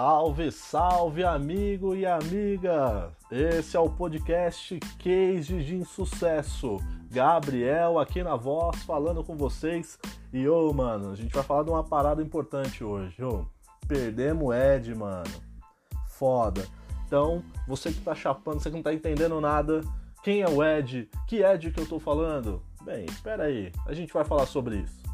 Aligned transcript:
Salve, 0.00 0.52
salve, 0.52 1.24
amigo 1.24 1.92
e 1.92 2.06
amiga! 2.06 3.10
Esse 3.32 3.76
é 3.76 3.80
o 3.80 3.90
podcast 3.90 4.78
Case 4.96 5.60
de 5.64 5.74
Insucesso. 5.74 6.76
Gabriel 7.10 7.98
aqui 7.98 8.22
na 8.22 8.36
voz 8.36 8.80
falando 8.84 9.24
com 9.24 9.36
vocês. 9.36 9.98
E 10.32 10.48
ô, 10.48 10.72
mano, 10.72 11.10
a 11.10 11.16
gente 11.16 11.34
vai 11.34 11.42
falar 11.42 11.64
de 11.64 11.70
uma 11.70 11.82
parada 11.82 12.22
importante 12.22 12.84
hoje. 12.84 13.20
Ô, 13.24 13.44
perdemos 13.88 14.44
o 14.44 14.54
Ed, 14.54 14.94
mano. 14.94 15.34
Foda. 16.10 16.64
Então, 17.04 17.42
você 17.66 17.90
que 17.90 18.00
tá 18.00 18.14
chapando, 18.14 18.60
você 18.60 18.70
que 18.70 18.76
não 18.76 18.84
tá 18.84 18.94
entendendo 18.94 19.40
nada, 19.40 19.80
quem 20.22 20.42
é 20.42 20.48
o 20.48 20.62
Ed? 20.62 21.10
Que 21.26 21.42
Ed 21.42 21.72
que 21.72 21.80
eu 21.80 21.88
tô 21.88 21.98
falando? 21.98 22.62
Bem, 22.84 23.04
espera 23.04 23.46
aí, 23.46 23.72
a 23.84 23.92
gente 23.92 24.12
vai 24.12 24.24
falar 24.24 24.46
sobre 24.46 24.76
isso. 24.76 25.07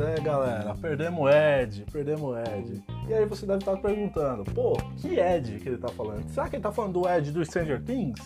É, 0.00 0.20
galera, 0.20 0.74
perdemos 0.74 1.20
o 1.20 1.28
Ed, 1.28 1.86
perdemos 1.92 2.22
o 2.22 2.36
Ed. 2.36 2.82
E 3.08 3.14
aí 3.14 3.24
você 3.26 3.46
deve 3.46 3.60
estar 3.60 3.76
perguntando, 3.76 4.42
pô, 4.44 4.76
que 4.96 5.20
Ed 5.20 5.60
que 5.60 5.68
ele 5.68 5.78
tá 5.78 5.88
falando? 5.88 6.28
Será 6.30 6.48
que 6.48 6.56
ele 6.56 6.62
tá 6.62 6.72
falando 6.72 7.00
do 7.00 7.08
Ed 7.08 7.30
do 7.30 7.44
Stranger 7.44 7.80
Things? 7.80 8.20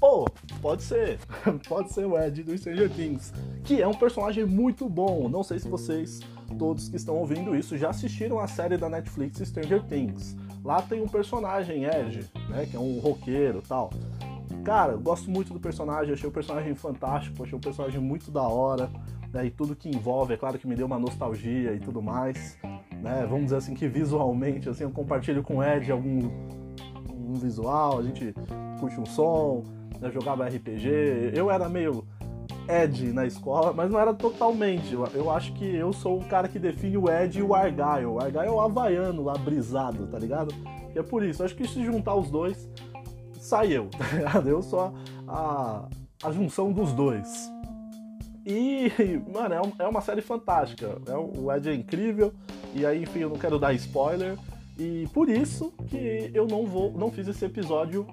Pô, 0.00 0.24
pode 0.62 0.82
ser, 0.82 1.18
pode 1.68 1.92
ser 1.92 2.06
o 2.06 2.18
Ed 2.18 2.42
do 2.42 2.56
Stranger 2.56 2.88
Things, 2.90 3.32
que 3.62 3.82
é 3.82 3.86
um 3.86 3.92
personagem 3.94 4.46
muito 4.46 4.88
bom. 4.88 5.28
Não 5.28 5.42
sei 5.42 5.58
se 5.58 5.68
vocês, 5.68 6.20
todos 6.58 6.88
que 6.88 6.96
estão 6.96 7.16
ouvindo 7.16 7.54
isso, 7.54 7.76
já 7.76 7.90
assistiram 7.90 8.38
a 8.38 8.48
série 8.48 8.78
da 8.78 8.88
Netflix 8.88 9.38
Stranger 9.38 9.82
Things. 9.82 10.34
Lá 10.64 10.80
tem 10.80 11.02
um 11.02 11.08
personagem, 11.08 11.84
Ed, 11.84 12.24
né, 12.48 12.66
que 12.70 12.76
é 12.76 12.80
um 12.80 12.98
roqueiro 13.00 13.62
tal. 13.68 13.90
Cara, 14.64 14.96
gosto 14.96 15.30
muito 15.30 15.52
do 15.52 15.60
personagem, 15.60 16.14
achei 16.14 16.28
o 16.28 16.32
personagem 16.32 16.74
fantástico, 16.74 17.42
achei 17.42 17.56
o 17.56 17.60
personagem 17.60 18.00
muito 18.00 18.30
da 18.30 18.42
hora 18.42 18.90
né, 19.32 19.46
e 19.46 19.50
tudo 19.50 19.74
que 19.74 19.88
envolve, 19.88 20.34
é 20.34 20.36
claro 20.36 20.58
que 20.58 20.66
me 20.66 20.74
deu 20.74 20.86
uma 20.86 20.98
nostalgia 20.98 21.72
e 21.72 21.80
tudo 21.80 22.02
mais, 22.02 22.58
né, 23.02 23.26
vamos 23.28 23.44
dizer 23.44 23.56
assim 23.56 23.74
que 23.74 23.88
visualmente, 23.88 24.68
assim, 24.68 24.84
eu 24.84 24.90
compartilho 24.90 25.42
com 25.42 25.58
o 25.58 25.64
Ed 25.64 25.90
algum 25.90 26.30
um 27.08 27.34
visual, 27.34 27.98
a 27.98 28.02
gente 28.02 28.34
curte 28.78 29.00
um 29.00 29.06
som, 29.06 29.64
né, 30.00 30.10
jogava 30.10 30.46
RPG, 30.46 31.32
eu 31.34 31.50
era 31.50 31.68
meio 31.68 32.04
Ed 32.68 33.12
na 33.12 33.26
escola, 33.26 33.72
mas 33.72 33.90
não 33.90 33.98
era 33.98 34.12
totalmente, 34.12 34.92
eu 34.92 35.30
acho 35.30 35.52
que 35.54 35.64
eu 35.64 35.92
sou 35.92 36.18
o 36.18 36.24
cara 36.24 36.46
que 36.46 36.58
define 36.58 36.98
o 36.98 37.10
Ed 37.10 37.38
e 37.38 37.42
o 37.42 37.54
Argyle, 37.54 38.06
o 38.06 38.20
Argyle 38.20 38.46
é 38.46 38.50
o 38.50 38.60
havaiano 38.60 39.24
lá, 39.24 39.34
brisado, 39.34 40.06
tá 40.06 40.18
ligado? 40.18 40.54
E 40.94 40.98
é 40.98 41.02
por 41.02 41.24
isso, 41.24 41.42
acho 41.42 41.56
que 41.56 41.66
se 41.66 41.84
juntar 41.84 42.14
os 42.14 42.30
dois, 42.30 42.68
sai 43.38 43.72
eu, 43.72 43.88
tá 43.96 44.06
ligado? 44.14 44.48
Eu 44.48 44.62
sou 44.62 44.80
a, 44.80 44.92
a, 45.26 45.88
a 46.24 46.32
junção 46.32 46.70
dos 46.70 46.92
dois. 46.92 47.51
E, 48.44 48.90
mano, 49.32 49.54
é, 49.54 49.84
é 49.84 49.88
uma 49.88 50.00
série 50.00 50.20
fantástica. 50.20 50.98
É, 51.06 51.16
o 51.16 51.52
Ed 51.52 51.68
é 51.68 51.74
incrível. 51.74 52.32
E 52.74 52.84
aí, 52.84 53.02
enfim, 53.02 53.20
eu 53.20 53.30
não 53.30 53.36
quero 53.36 53.58
dar 53.58 53.72
spoiler. 53.74 54.36
E 54.78 55.06
por 55.12 55.28
isso 55.28 55.72
que 55.88 56.30
eu 56.34 56.46
não 56.46 56.66
vou, 56.66 56.92
não 56.92 57.10
fiz 57.10 57.28
esse 57.28 57.44
episódio 57.44 58.06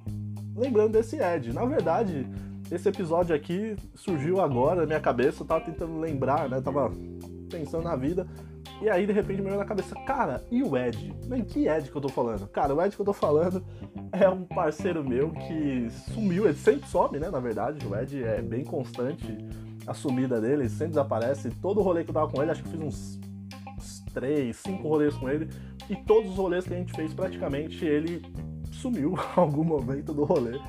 lembrando 0.55 0.91
desse 0.91 1.17
Ed. 1.22 1.53
Na 1.53 1.66
verdade, 1.66 2.27
esse 2.69 2.88
episódio 2.88 3.35
aqui 3.35 3.75
surgiu 3.95 4.41
agora 4.41 4.81
na 4.81 4.88
minha 4.88 5.00
cabeça. 5.00 5.41
Eu 5.41 5.47
tava 5.47 5.66
tentando 5.66 6.00
lembrar, 6.00 6.50
né? 6.50 6.61
tava 6.61 6.91
pensando 7.50 7.83
na 7.83 7.95
vida. 7.95 8.27
E 8.81 8.89
aí, 8.89 9.05
de 9.05 9.11
repente, 9.11 9.41
me 9.41 9.47
veio 9.47 9.57
na 9.57 9.66
cabeça, 9.66 9.94
cara, 10.05 10.41
e 10.50 10.63
o 10.63 10.77
Ed? 10.77 11.13
Nem 11.27 11.44
que 11.44 11.67
Ed 11.67 11.89
que 11.89 11.97
eu 11.97 12.02
tô 12.02 12.07
falando? 12.07 12.47
Cara, 12.47 12.73
o 12.73 12.81
Ed 12.81 12.95
que 12.95 13.02
eu 13.02 13.05
tô 13.05 13.11
falando 13.11 13.63
é 14.11 14.30
um 14.30 14.45
parceiro 14.45 15.03
meu 15.03 15.31
que 15.31 15.89
sumiu, 16.13 16.45
ele 16.45 16.57
sempre 16.57 16.88
some, 16.88 17.19
né? 17.19 17.30
Na 17.30 17.39
verdade, 17.39 17.85
o 17.85 17.94
Ed 17.94 18.23
é 18.23 18.41
bem 18.41 18.63
constante 18.63 19.38
a 19.89 19.94
sumida 19.94 20.39
dele, 20.39 20.63
ele 20.63 20.69
sempre 20.69 20.89
desaparece. 20.89 21.50
Todo 21.50 21.81
rolê 21.81 22.03
que 22.03 22.11
eu 22.11 22.13
tava 22.13 22.31
com 22.31 22.41
ele, 22.41 22.51
acho 22.51 22.61
que 22.61 22.69
fiz 22.69 22.79
uns, 22.79 23.19
uns 23.75 24.00
três, 24.13 24.57
cinco 24.57 24.88
rolês 24.88 25.16
com 25.16 25.27
ele. 25.27 25.50
E 25.89 25.95
todos 25.95 26.29
os 26.29 26.38
rolês 26.38 26.66
que 26.66 26.73
a 26.73 26.77
gente 26.77 26.94
fez, 26.94 27.11
praticamente, 27.11 27.83
ele 27.83 28.22
sumiu 28.72 29.16
em 29.35 29.39
algum 29.39 29.63
momento 29.63 30.13
do 30.13 30.23
rolê 30.23 30.59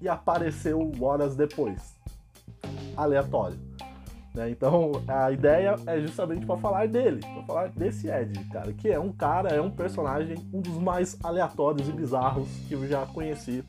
e 0.00 0.08
apareceu 0.08 0.90
horas 1.00 1.36
depois. 1.36 1.94
Aleatório. 2.96 3.58
Né? 4.34 4.50
Então 4.50 4.90
a 5.06 5.30
ideia 5.30 5.76
é 5.86 6.00
justamente 6.00 6.44
para 6.44 6.56
falar 6.56 6.88
dele, 6.88 7.20
para 7.20 7.42
falar 7.44 7.68
desse 7.68 8.08
Ed, 8.08 8.36
cara, 8.46 8.72
que 8.72 8.88
é 8.88 8.98
um 8.98 9.12
cara, 9.12 9.50
é 9.50 9.60
um 9.60 9.70
personagem, 9.70 10.36
um 10.52 10.60
dos 10.60 10.76
mais 10.78 11.16
aleatórios 11.22 11.88
e 11.88 11.92
bizarros 11.92 12.48
que 12.66 12.74
eu 12.74 12.84
já 12.88 13.06
conheci. 13.06 13.62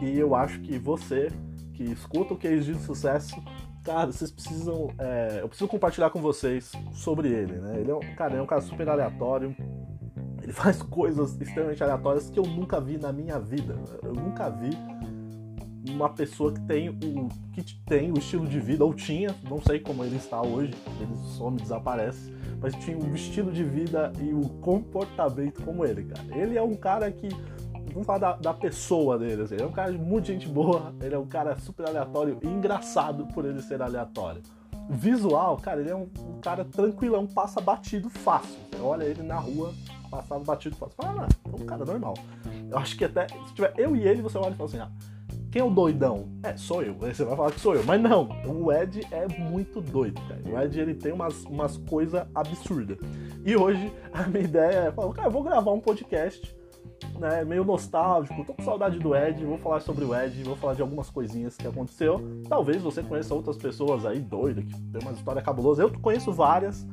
E 0.00 0.16
eu 0.16 0.36
acho 0.36 0.60
que 0.60 0.78
você 0.78 1.32
que 1.74 1.82
escuta 1.82 2.34
o 2.34 2.36
Case 2.36 2.72
de 2.72 2.78
Sucesso 2.78 3.42
cara, 3.84 4.10
vocês 4.10 4.30
precisam. 4.30 4.88
É, 4.98 5.40
eu 5.42 5.48
preciso 5.48 5.68
compartilhar 5.68 6.10
com 6.10 6.20
vocês 6.20 6.72
sobre 6.92 7.28
ele, 7.28 7.52
né? 7.52 7.80
Ele 7.80 7.90
é 7.90 7.94
um, 7.94 8.14
cara, 8.16 8.34
é 8.34 8.42
um 8.42 8.46
cara 8.46 8.62
super 8.62 8.88
aleatório. 8.88 9.54
Ele 10.42 10.52
faz 10.52 10.82
coisas 10.82 11.40
extremamente 11.40 11.82
aleatórias 11.82 12.30
que 12.30 12.38
eu 12.38 12.44
nunca 12.44 12.80
vi 12.80 12.98
na 12.98 13.12
minha 13.12 13.38
vida. 13.38 13.78
Eu 14.02 14.14
nunca 14.14 14.48
vi 14.48 14.70
uma 15.90 16.08
pessoa 16.08 16.52
que 16.52 16.60
tem 16.62 16.88
o 16.88 17.28
que 17.52 17.62
tem 17.86 18.10
o 18.10 18.18
estilo 18.18 18.46
de 18.46 18.58
vida 18.58 18.84
ou 18.84 18.94
tinha, 18.94 19.36
não 19.48 19.60
sei 19.60 19.78
como 19.78 20.02
ele 20.02 20.16
está 20.16 20.40
hoje, 20.40 20.72
ele 20.98 21.14
some, 21.36 21.60
desaparece, 21.60 22.32
mas 22.58 22.74
tinha 22.76 22.96
o 22.96 23.14
estilo 23.14 23.52
de 23.52 23.62
vida 23.62 24.10
e 24.18 24.32
o 24.32 24.48
comportamento 24.60 25.62
como 25.62 25.84
ele, 25.84 26.04
cara. 26.04 26.24
Ele 26.34 26.56
é 26.56 26.62
um 26.62 26.74
cara 26.74 27.12
que 27.12 27.28
vamos 27.94 28.06
falar 28.06 28.18
da, 28.18 28.32
da 28.36 28.52
pessoa 28.52 29.16
dele. 29.16 29.42
Assim. 29.42 29.54
Ele 29.54 29.62
é 29.62 29.66
um 29.66 29.72
cara 29.72 29.92
de 29.92 29.98
muita 29.98 30.26
gente 30.32 30.48
boa, 30.48 30.92
ele 31.00 31.14
é 31.14 31.18
um 31.18 31.26
cara 31.26 31.56
super 31.56 31.88
aleatório 31.88 32.38
e 32.42 32.46
engraçado 32.46 33.26
por 33.28 33.44
ele 33.44 33.62
ser 33.62 33.80
aleatório. 33.80 34.42
Visual, 34.90 35.56
cara, 35.56 35.80
ele 35.80 35.90
é 35.90 35.96
um, 35.96 36.10
um 36.18 36.40
cara 36.42 36.64
tranquilão, 36.64 37.26
passa 37.26 37.60
batido 37.60 38.10
fácil. 38.10 38.58
Você 38.70 38.82
olha 38.82 39.04
ele 39.04 39.22
na 39.22 39.38
rua, 39.38 39.72
passado 40.10 40.44
batido 40.44 40.76
fácil. 40.76 40.94
Fala, 40.96 41.26
ah, 41.26 41.48
é 41.50 41.62
um 41.62 41.64
cara 41.64 41.84
normal. 41.84 42.14
Eu 42.70 42.76
acho 42.76 42.96
que 42.96 43.04
até, 43.04 43.28
se 43.28 43.54
tiver 43.54 43.72
eu 43.78 43.96
e 43.96 44.06
ele, 44.06 44.20
você 44.20 44.36
olha 44.36 44.50
e 44.50 44.56
fala 44.56 44.68
assim, 44.68 44.80
ah, 44.80 44.90
quem 45.50 45.62
é 45.62 45.64
o 45.64 45.70
doidão? 45.70 46.28
É, 46.42 46.56
sou 46.56 46.82
eu. 46.82 46.96
Aí 47.00 47.14
você 47.14 47.24
vai 47.24 47.36
falar 47.36 47.52
que 47.52 47.60
sou 47.60 47.76
eu. 47.76 47.84
Mas 47.84 48.00
não, 48.02 48.28
o 48.44 48.72
Ed 48.72 49.06
é 49.10 49.26
muito 49.38 49.80
doido, 49.80 50.20
cara. 50.22 50.42
O 50.44 50.60
Ed, 50.60 50.78
ele 50.78 50.94
tem 50.94 51.12
umas, 51.12 51.44
umas 51.44 51.76
coisas 51.76 52.26
absurdas. 52.34 52.98
E 53.44 53.56
hoje, 53.56 53.92
a 54.12 54.24
minha 54.24 54.44
ideia 54.44 54.78
é, 54.88 54.92
falar, 54.92 55.14
cara, 55.14 55.28
eu 55.28 55.32
vou 55.32 55.44
gravar 55.44 55.70
um 55.70 55.80
podcast 55.80 56.54
né, 57.18 57.44
meio 57.44 57.64
nostálgico, 57.64 58.44
tô 58.44 58.54
com 58.54 58.62
saudade 58.62 58.98
do 58.98 59.14
Ed, 59.14 59.44
vou 59.44 59.58
falar 59.58 59.80
sobre 59.80 60.04
o 60.04 60.14
Ed, 60.14 60.42
vou 60.42 60.56
falar 60.56 60.74
de 60.74 60.82
algumas 60.82 61.10
coisinhas 61.10 61.56
que 61.56 61.66
aconteceu. 61.66 62.20
Talvez 62.48 62.82
você 62.82 63.02
conheça 63.02 63.34
outras 63.34 63.56
pessoas 63.56 64.04
aí 64.04 64.20
doidas, 64.20 64.64
que 64.64 64.80
tem 64.80 65.02
uma 65.02 65.12
história 65.12 65.42
cabulosa. 65.42 65.82
Eu 65.82 65.90
conheço 66.00 66.32
várias, 66.32 66.86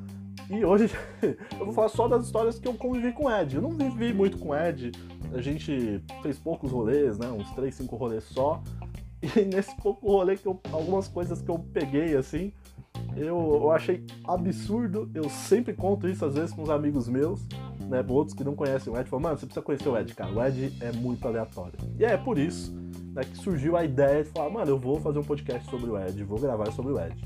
e 0.49 0.63
hoje 0.65 0.89
eu 1.57 1.65
vou 1.65 1.73
falar 1.73 1.89
só 1.89 2.07
das 2.07 2.25
histórias 2.25 2.59
que 2.59 2.67
eu 2.67 2.73
convivi 2.73 3.11
com 3.11 3.25
o 3.25 3.31
Ed. 3.31 3.55
Eu 3.55 3.61
não 3.61 3.71
vivi 3.71 4.13
muito 4.13 4.37
com 4.37 4.49
o 4.49 4.55
Ed, 4.55 4.91
a 5.33 5.41
gente 5.41 6.03
fez 6.21 6.37
poucos 6.37 6.71
rolês, 6.71 7.17
né, 7.17 7.27
uns 7.27 7.49
3, 7.51 7.73
5 7.73 7.95
rolês 7.95 8.23
só. 8.25 8.61
E 9.21 9.41
nesse 9.45 9.75
pouco 9.77 10.07
rolê, 10.07 10.35
que 10.35 10.47
eu, 10.47 10.59
algumas 10.71 11.07
coisas 11.07 11.41
que 11.41 11.49
eu 11.49 11.59
peguei 11.59 12.15
assim, 12.15 12.51
eu, 13.15 13.37
eu 13.61 13.71
achei 13.71 14.03
absurdo. 14.23 15.09
Eu 15.13 15.29
sempre 15.29 15.73
conto 15.73 16.07
isso 16.07 16.25
às 16.25 16.35
vezes 16.35 16.53
com 16.53 16.63
os 16.63 16.69
amigos 16.69 17.07
meus 17.07 17.45
né, 17.91 18.03
outros 18.07 18.33
que 18.33 18.41
não 18.41 18.55
conhecem 18.55 18.91
o 18.91 18.97
Ed, 18.97 19.09
falam, 19.09 19.23
mano, 19.23 19.37
você 19.37 19.45
precisa 19.45 19.61
conhecer 19.61 19.89
o 19.89 19.97
Ed, 19.97 20.15
cara. 20.15 20.31
O 20.31 20.41
Ed 20.41 20.73
é 20.79 20.93
muito 20.93 21.27
aleatório. 21.27 21.73
E 21.99 22.05
é 22.05 22.15
por 22.15 22.37
isso 22.37 22.73
né, 23.13 23.21
que 23.21 23.37
surgiu 23.37 23.75
a 23.75 23.83
ideia 23.83 24.23
de 24.23 24.29
falar, 24.29 24.49
mano, 24.49 24.71
eu 24.71 24.79
vou 24.79 25.01
fazer 25.01 25.19
um 25.19 25.23
podcast 25.23 25.69
sobre 25.69 25.89
o 25.89 25.99
Ed, 25.99 26.23
vou 26.23 26.39
gravar 26.39 26.71
sobre 26.71 26.93
o 26.93 26.99
Ed. 26.99 27.21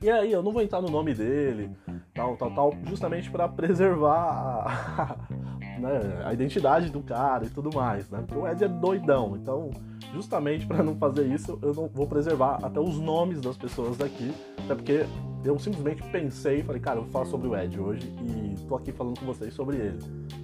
E 0.00 0.10
aí, 0.10 0.32
eu 0.32 0.42
não 0.42 0.52
vou 0.52 0.62
entrar 0.62 0.80
no 0.80 0.88
nome 0.88 1.14
dele, 1.14 1.70
tal, 2.14 2.34
tal, 2.36 2.50
tal, 2.54 2.74
justamente 2.84 3.30
para 3.30 3.46
preservar 3.46 4.16
a, 4.16 5.16
né, 5.78 6.22
a, 6.24 6.32
identidade 6.32 6.90
do 6.90 7.02
cara 7.02 7.44
e 7.44 7.50
tudo 7.50 7.74
mais, 7.74 8.08
né? 8.08 8.24
Porque 8.26 8.38
o 8.38 8.48
Ed 8.48 8.64
é 8.64 8.68
doidão, 8.68 9.36
então, 9.36 9.70
justamente 10.14 10.66
para 10.66 10.82
não 10.82 10.96
fazer 10.96 11.26
isso, 11.26 11.58
eu 11.62 11.74
não 11.74 11.88
vou 11.88 12.06
preservar 12.06 12.58
até 12.62 12.80
os 12.80 12.98
nomes 12.98 13.40
das 13.40 13.56
pessoas 13.56 13.98
daqui, 13.98 14.32
até 14.64 14.74
porque 14.74 15.06
eu 15.44 15.58
simplesmente 15.58 16.02
pensei 16.10 16.60
e 16.60 16.62
falei, 16.62 16.80
cara, 16.80 16.98
eu 16.98 17.02
vou 17.02 17.10
falar 17.10 17.26
sobre 17.26 17.48
o 17.48 17.56
Ed 17.56 17.78
hoje 17.78 18.06
e 18.06 18.56
tô 18.66 18.76
aqui 18.76 18.92
falando 18.92 19.20
com 19.20 19.26
vocês 19.26 19.52
sobre 19.52 19.76
ele. 19.76 19.98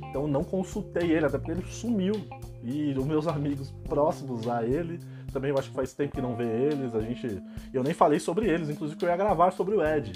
Então 0.09 0.27
não 0.27 0.45
consultei 0.45 1.11
ele, 1.13 1.25
até 1.25 1.39
porque 1.39 1.53
ele 1.53 1.65
sumiu. 1.67 2.15
E 2.63 2.93
os 2.93 3.07
meus 3.07 3.27
amigos 3.27 3.73
próximos 3.89 4.47
a 4.47 4.63
ele, 4.63 5.01
também 5.33 5.51
eu 5.51 5.59
acho 5.59 5.71
que 5.71 5.75
faz 5.75 5.95
tempo 5.95 6.15
que 6.15 6.21
não 6.21 6.37
vê 6.37 6.45
eles, 6.45 6.95
a 6.95 7.01
gente. 7.01 7.43
Eu 7.73 7.83
nem 7.83 7.95
falei 7.95 8.21
sobre 8.21 8.47
eles, 8.47 8.69
inclusive 8.69 8.99
que 8.99 9.05
eu 9.05 9.09
ia 9.09 9.17
gravar 9.17 9.51
sobre 9.53 9.75
o 9.75 9.83
Ed. 9.83 10.13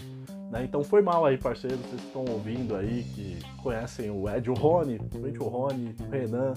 Né? 0.50 0.64
Então 0.64 0.84
foi 0.84 1.00
mal 1.00 1.24
aí, 1.24 1.38
parceiros, 1.38 1.80
vocês 1.80 2.02
estão 2.02 2.24
ouvindo 2.28 2.76
aí, 2.76 3.04
que 3.14 3.38
conhecem 3.62 4.10
o 4.10 4.28
Ed, 4.28 4.50
o 4.50 4.54
Rony, 4.54 4.98
principalmente 4.98 5.42
o 5.42 5.48
Rony, 5.48 5.94
o 6.06 6.10
Renan, 6.10 6.52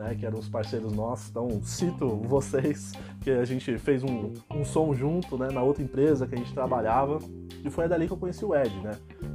né, 0.00 0.16
que 0.18 0.24
eram 0.24 0.38
os 0.38 0.48
parceiros 0.48 0.92
nossos. 0.94 1.28
Então, 1.28 1.62
cito 1.62 2.08
vocês, 2.16 2.92
que 3.20 3.30
a 3.30 3.44
gente 3.44 3.76
fez 3.78 4.02
um, 4.02 4.32
um 4.50 4.64
som 4.64 4.94
junto 4.94 5.36
né, 5.36 5.48
na 5.52 5.62
outra 5.62 5.82
empresa 5.82 6.26
que 6.26 6.34
a 6.34 6.38
gente 6.38 6.52
trabalhava. 6.54 7.18
E 7.62 7.68
foi 7.68 7.86
dali 7.86 8.06
que 8.06 8.12
eu 8.12 8.16
conheci 8.16 8.42
o 8.42 8.54
Ed, 8.54 8.74
né? 8.80 8.92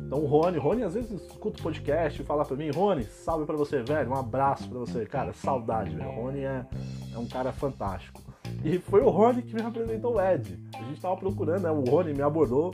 Então 0.07 0.19
o 0.19 0.25
Rony, 0.25 0.57
Rony 0.57 0.83
às 0.83 0.95
vezes 0.95 1.11
escuta 1.11 1.59
o 1.59 1.63
podcast 1.63 2.19
e 2.19 2.25
fala 2.25 2.43
pra 2.43 2.57
mim, 2.57 2.71
Rony, 2.71 3.03
salve 3.03 3.45
pra 3.45 3.55
você, 3.55 3.83
velho, 3.83 4.09
um 4.09 4.15
abraço 4.15 4.67
pra 4.67 4.79
você. 4.79 5.05
Cara, 5.05 5.31
saudade, 5.33 5.95
velho. 5.95 6.09
O 6.09 6.15
Rony 6.15 6.39
é, 6.39 6.65
é 7.13 7.17
um 7.19 7.27
cara 7.27 7.51
fantástico. 7.51 8.23
E 8.63 8.79
foi 8.79 9.01
o 9.01 9.09
Rony 9.09 9.43
que 9.43 9.53
me 9.53 9.61
apresentou 9.61 10.15
o 10.15 10.21
Ed. 10.21 10.59
A 10.73 10.83
gente 10.83 10.99
tava 10.99 11.15
procurando, 11.17 11.63
né? 11.63 11.71
O 11.71 11.83
Rony 11.83 12.13
me 12.13 12.23
abordou 12.23 12.73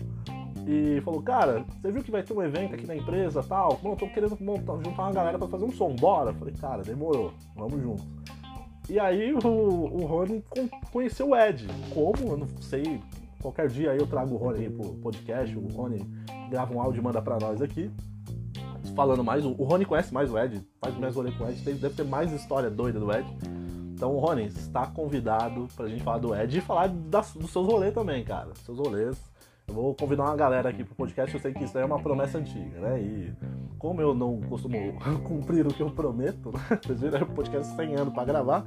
e 0.67 1.01
falou, 1.01 1.21
cara, 1.21 1.65
você 1.81 1.91
viu 1.91 2.03
que 2.03 2.11
vai 2.11 2.23
ter 2.23 2.33
um 2.33 2.43
evento 2.43 2.75
aqui 2.75 2.85
na 2.85 2.95
empresa 2.95 3.43
tal? 3.43 3.79
Bom, 3.81 3.95
tô 3.95 4.07
querendo 4.07 4.37
montar, 4.41 4.75
juntar 4.77 5.03
uma 5.03 5.11
galera 5.11 5.37
pra 5.37 5.47
fazer 5.47 5.65
um 5.65 5.71
som, 5.71 5.95
bora? 5.95 6.33
Falei, 6.33 6.53
cara, 6.53 6.83
demorou, 6.83 7.33
vamos 7.55 7.81
junto. 7.81 8.03
E 8.89 8.99
aí 8.99 9.33
o, 9.33 9.37
o 9.47 10.05
Rony 10.05 10.43
conheceu 10.91 11.29
o 11.29 11.35
Ed. 11.35 11.65
Como? 11.93 12.31
Eu 12.31 12.37
não 12.37 12.47
sei. 12.59 13.01
Qualquer 13.41 13.67
dia 13.69 13.91
aí 13.91 13.97
eu 13.97 14.05
trago 14.05 14.35
o 14.35 14.37
Rony 14.37 14.65
aí 14.65 14.69
pro 14.69 14.93
podcast, 14.95 15.57
o 15.57 15.67
Rony 15.69 16.05
grava 16.49 16.73
um 16.73 16.81
áudio 16.81 16.99
e 16.99 17.03
manda 17.03 17.21
pra 17.21 17.39
nós 17.39 17.61
aqui. 17.61 17.89
Falando 18.95 19.23
mais, 19.23 19.45
o 19.45 19.51
Rony 19.51 19.85
conhece 19.85 20.13
mais 20.13 20.31
o 20.31 20.37
Ed, 20.37 20.61
faz 20.79 20.97
mais 20.97 21.15
rolê 21.15 21.31
com 21.31 21.45
o 21.45 21.49
Ed, 21.49 21.61
deve 21.61 21.95
ter 21.95 22.03
mais 22.03 22.31
história 22.33 22.69
doida 22.69 22.99
do 22.99 23.11
Ed. 23.11 23.25
Então, 23.93 24.17
Rony, 24.17 24.47
está 24.47 24.87
convidado 24.87 25.67
pra 25.75 25.87
gente 25.87 26.03
falar 26.03 26.17
do 26.17 26.35
Ed 26.35 26.57
e 26.57 26.61
falar 26.61 26.87
das, 26.87 27.33
dos 27.33 27.51
seus 27.51 27.65
rolês 27.65 27.93
também, 27.93 28.23
cara. 28.23 28.49
Seus 28.65 28.77
rolês 28.77 29.30
eu 29.71 29.75
vou 29.75 29.95
convidar 29.95 30.23
uma 30.23 30.35
galera 30.35 30.69
aqui 30.69 30.83
pro 30.83 30.94
podcast, 30.95 31.33
eu 31.33 31.41
sei 31.41 31.53
que 31.53 31.63
isso 31.63 31.77
é 31.77 31.85
uma 31.85 32.00
promessa 32.00 32.38
antiga, 32.38 32.79
né? 32.79 33.01
E 33.01 33.33
como 33.79 34.01
eu 34.01 34.13
não 34.13 34.41
costumo 34.41 34.77
cumprir 35.23 35.65
o 35.65 35.73
que 35.73 35.81
eu 35.81 35.89
prometo, 35.89 36.51
né? 36.51 36.79
Vocês 36.83 37.00
viram 37.00 37.21
o 37.21 37.31
podcast 37.31 37.73
100 37.75 37.95
anos 37.95 38.13
pra 38.13 38.25
gravar. 38.25 38.65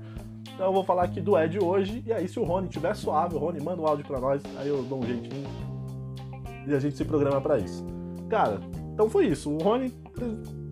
Então 0.54 0.66
eu 0.66 0.72
vou 0.72 0.84
falar 0.84 1.04
aqui 1.04 1.20
do 1.20 1.38
Ed 1.38 1.58
hoje, 1.58 2.02
e 2.06 2.12
aí 2.12 2.26
se 2.26 2.40
o 2.40 2.44
Rony 2.44 2.68
tiver 2.68 2.94
suave, 2.94 3.34
o 3.34 3.38
Rony 3.38 3.60
manda 3.60 3.82
um 3.82 3.86
áudio 3.86 4.06
pra 4.06 4.20
nós, 4.20 4.42
aí 4.58 4.68
eu 4.68 4.82
dou 4.84 5.00
um 5.00 5.02
jeitinho 5.02 5.46
e 6.66 6.74
a 6.74 6.78
gente 6.78 6.96
se 6.96 7.04
programa 7.04 7.40
para 7.40 7.58
isso. 7.58 7.84
Cara, 8.30 8.60
então 8.92 9.10
foi 9.10 9.26
isso. 9.26 9.50
O 9.50 9.58
Rony 9.58 9.92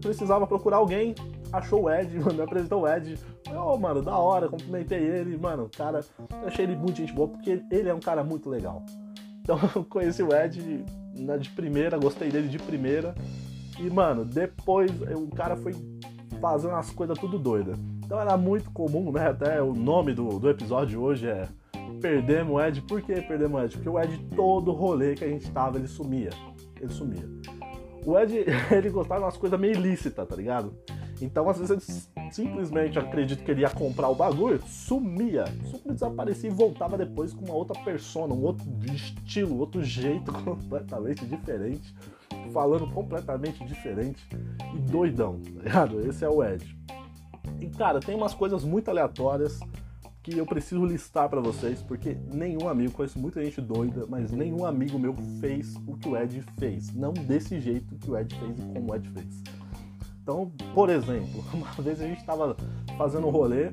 precisava 0.00 0.46
procurar 0.46 0.78
alguém, 0.78 1.14
achou 1.52 1.84
o 1.84 1.90
Ed, 1.90 2.16
me 2.32 2.42
apresentou 2.42 2.82
o 2.82 2.88
Ed. 2.88 3.18
Ô, 3.50 3.74
oh, 3.74 3.76
mano, 3.76 4.00
da 4.00 4.16
hora, 4.16 4.48
cumprimentei 4.48 5.00
ele, 5.00 5.36
mano, 5.36 5.68
cara, 5.76 6.00
achei 6.46 6.64
ele 6.64 6.76
muito 6.76 6.96
gente 6.96 7.12
boa, 7.12 7.28
porque 7.28 7.62
ele 7.70 7.88
é 7.88 7.94
um 7.94 8.00
cara 8.00 8.24
muito 8.24 8.48
legal. 8.48 8.82
Então 9.42 9.58
eu 9.74 9.84
conheci 9.84 10.22
o 10.22 10.32
Ed 10.32 10.84
né, 11.14 11.36
de 11.36 11.50
primeira, 11.50 11.98
gostei 11.98 12.30
dele 12.30 12.48
de 12.48 12.58
primeira. 12.58 13.14
E, 13.78 13.90
mano, 13.90 14.24
depois 14.24 14.90
o 15.14 15.28
cara 15.28 15.56
foi 15.56 15.74
fazendo 16.40 16.74
as 16.74 16.90
coisas 16.90 17.18
tudo 17.18 17.38
doida. 17.38 17.74
Então 18.04 18.20
era 18.20 18.36
muito 18.36 18.70
comum, 18.70 19.10
né? 19.12 19.28
Até 19.28 19.62
o 19.62 19.74
nome 19.74 20.12
do, 20.14 20.38
do 20.38 20.48
episódio 20.48 21.00
hoje 21.00 21.26
é 21.26 21.48
Perdemos 22.00 22.54
o 22.54 22.60
Ed. 22.60 22.82
Por 22.82 23.00
que 23.00 23.20
perdemos 23.22 23.60
o 23.60 23.64
Ed? 23.64 23.76
Porque 23.76 23.88
o 23.88 24.00
Ed, 24.00 24.18
todo 24.34 24.72
rolê 24.72 25.14
que 25.14 25.24
a 25.24 25.28
gente 25.28 25.50
tava, 25.50 25.78
ele 25.78 25.86
sumia. 25.86 26.30
Ele 26.80 26.92
sumia. 26.92 27.28
O 28.04 28.18
Ed, 28.18 28.44
ele 28.70 28.90
gostava 28.90 29.20
de 29.20 29.26
umas 29.26 29.36
coisas 29.36 29.58
meio 29.58 29.74
ilícitas, 29.74 30.26
tá 30.26 30.34
ligado? 30.34 30.74
Então, 31.22 31.48
às 31.48 31.58
vezes, 31.58 32.10
ele 32.16 32.32
simplesmente 32.32 32.98
acredito 32.98 33.44
que 33.44 33.50
ele 33.50 33.60
ia 33.60 33.70
comprar 33.70 34.08
o 34.08 34.14
bagulho, 34.14 34.60
sumia, 34.66 35.44
super 35.64 35.92
desaparecia 35.92 36.50
e 36.50 36.52
voltava 36.52 36.98
depois 36.98 37.32
com 37.32 37.44
uma 37.44 37.54
outra 37.54 37.80
persona, 37.84 38.34
um 38.34 38.42
outro 38.42 38.66
estilo, 38.92 39.58
outro 39.58 39.82
jeito 39.82 40.32
completamente 40.42 41.24
diferente, 41.24 41.94
falando 42.52 42.92
completamente 42.92 43.64
diferente 43.64 44.26
e 44.74 44.78
doidão, 44.78 45.40
tá 45.40 45.50
ligado? 45.62 46.00
Esse 46.08 46.24
é 46.24 46.28
o 46.28 46.42
Ed. 46.42 46.76
E, 47.60 47.68
cara, 47.68 48.00
tem 48.00 48.16
umas 48.16 48.34
coisas 48.34 48.64
muito 48.64 48.88
aleatórias 48.88 49.60
que 50.22 50.36
eu 50.36 50.46
preciso 50.46 50.84
listar 50.84 51.28
para 51.28 51.40
vocês, 51.40 51.82
porque 51.82 52.16
nenhum 52.32 52.68
amigo, 52.68 52.92
conheço 52.92 53.18
muita 53.18 53.42
gente 53.42 53.60
doida, 53.60 54.06
mas 54.08 54.30
nenhum 54.30 54.64
amigo 54.64 54.98
meu 54.98 55.14
fez 55.40 55.74
o 55.86 55.96
que 55.96 56.08
o 56.08 56.16
Ed 56.16 56.44
fez. 56.58 56.92
Não 56.94 57.12
desse 57.12 57.60
jeito 57.60 57.96
que 57.96 58.10
o 58.10 58.16
Ed 58.16 58.34
fez 58.34 58.58
e 58.58 58.62
como 58.62 58.92
o 58.92 58.94
Ed 58.96 59.08
fez. 59.10 59.61
Então, 60.22 60.52
por 60.74 60.88
exemplo, 60.88 61.44
uma 61.52 61.70
vez 61.82 62.00
a 62.00 62.06
gente 62.06 62.24
tava 62.24 62.56
fazendo 62.96 63.26
um 63.26 63.30
rolê, 63.30 63.70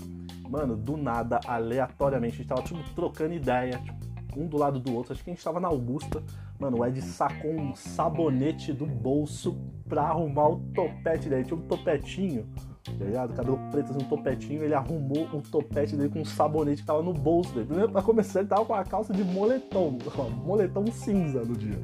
mano, 0.50 0.76
do 0.76 0.98
nada, 0.98 1.40
aleatoriamente, 1.46 2.36
a 2.36 2.38
gente 2.38 2.48
tava 2.48 2.62
tipo, 2.64 2.84
trocando 2.96 3.34
ideia, 3.34 3.78
tipo, 3.78 4.10
um 4.36 4.48
do 4.48 4.58
lado 4.58 4.80
do 4.80 4.94
outro. 4.94 5.14
Acho 5.14 5.24
que 5.24 5.30
a 5.30 5.34
gente 5.34 5.44
tava 5.44 5.60
na 5.60 5.68
Augusta. 5.68 6.24
Mano, 6.60 6.80
o 6.80 6.86
Ed 6.86 7.02
sacou 7.02 7.52
um 7.52 7.76
sabonete 7.76 8.74
do 8.74 8.86
bolso 8.86 9.58
pra 9.88 10.04
arrumar 10.04 10.50
o 10.50 10.60
topete 10.74 11.30
dele. 11.30 11.46
Tinha 11.46 11.58
um 11.58 11.62
topetinho, 11.62 12.48
tá 12.84 13.06
ligado? 13.06 13.34
Cabelo 13.34 13.60
preto, 13.72 13.92
assim, 13.92 14.04
um 14.04 14.08
topetinho. 14.10 14.64
Ele 14.64 14.74
arrumou 14.74 15.26
o 15.34 15.42
topete 15.42 15.96
dele 15.96 16.10
com 16.10 16.20
um 16.20 16.26
sabonete 16.26 16.82
que 16.82 16.88
tava 16.88 17.02
no 17.02 17.14
bolso 17.14 17.54
dele. 17.54 17.66
Primeiro, 17.66 17.92
pra 17.92 18.02
começar, 18.02 18.40
ele 18.40 18.50
tava 18.50 18.66
com 18.66 18.74
a 18.74 18.84
calça 18.84 19.14
de 19.14 19.24
moletom, 19.24 19.98
moletom 20.46 20.86
cinza 20.88 21.44
no 21.44 21.56
dia. 21.56 21.80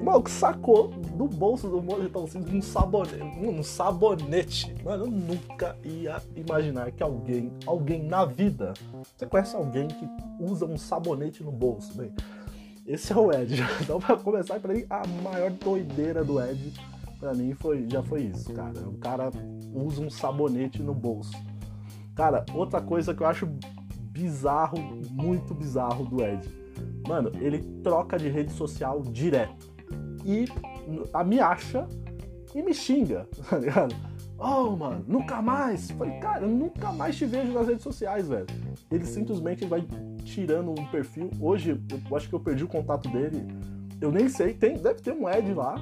O 0.00 0.04
maluco 0.04 0.30
sacou 0.30 0.88
do 0.88 1.28
bolso 1.28 1.68
do 1.68 1.82
moletom 1.82 2.24
assim, 2.24 2.38
um 2.38 2.62
sabonete, 2.62 3.22
um 3.22 3.62
sabonete. 3.62 4.74
Mano, 4.82 5.04
eu 5.04 5.10
nunca 5.10 5.76
ia 5.84 6.22
imaginar 6.34 6.90
que 6.90 7.02
alguém, 7.02 7.52
alguém 7.66 8.02
na 8.02 8.24
vida, 8.24 8.72
você 9.14 9.26
conhece 9.26 9.54
alguém 9.54 9.88
que 9.88 10.08
usa 10.40 10.64
um 10.64 10.78
sabonete 10.78 11.44
no 11.44 11.52
bolso, 11.52 11.94
bem? 11.98 12.12
Esse 12.86 13.12
é 13.12 13.16
o 13.16 13.30
Ed. 13.30 13.62
Então, 13.82 14.00
pra 14.00 14.16
começar, 14.16 14.58
pra 14.58 14.72
mim, 14.72 14.86
a 14.88 15.06
maior 15.22 15.50
doideira 15.50 16.24
do 16.24 16.40
Ed, 16.40 16.72
pra 17.18 17.34
mim, 17.34 17.52
foi, 17.52 17.86
já 17.86 18.02
foi 18.02 18.22
isso, 18.22 18.50
cara. 18.54 18.80
O 18.88 18.94
cara 18.94 19.30
usa 19.74 20.00
um 20.00 20.08
sabonete 20.08 20.82
no 20.82 20.94
bolso. 20.94 21.36
Cara, 22.14 22.46
outra 22.54 22.80
coisa 22.80 23.14
que 23.14 23.22
eu 23.22 23.26
acho 23.26 23.46
bizarro, 24.10 24.78
muito 25.10 25.52
bizarro 25.52 26.06
do 26.06 26.24
Ed. 26.24 26.48
Mano, 27.06 27.30
ele 27.38 27.58
troca 27.82 28.18
de 28.18 28.28
rede 28.28 28.52
social 28.52 29.02
direto 29.02 29.70
e 30.24 30.46
me 31.24 31.40
acha 31.40 31.86
e 32.54 32.62
me 32.62 32.74
xinga, 32.74 33.28
tá 33.48 33.58
ligado? 33.58 33.94
Oh, 34.38 34.74
mano, 34.74 35.04
nunca 35.06 35.42
mais. 35.42 35.90
Falei, 35.90 36.18
cara, 36.18 36.46
eu 36.46 36.48
nunca 36.48 36.90
mais 36.92 37.16
te 37.16 37.26
vejo 37.26 37.52
nas 37.52 37.66
redes 37.66 37.82
sociais, 37.82 38.26
velho. 38.26 38.46
Ele 38.90 39.04
simplesmente 39.04 39.66
vai 39.66 39.84
tirando 40.24 40.70
um 40.70 40.86
perfil. 40.86 41.30
Hoje, 41.38 41.78
eu 42.08 42.16
acho 42.16 42.26
que 42.26 42.34
eu 42.34 42.40
perdi 42.40 42.64
o 42.64 42.68
contato 42.68 43.08
dele. 43.10 43.46
Eu 44.00 44.10
nem 44.10 44.30
sei, 44.30 44.54
tem, 44.54 44.78
deve 44.78 45.02
ter 45.02 45.12
um 45.12 45.28
Ed 45.28 45.52
lá, 45.52 45.74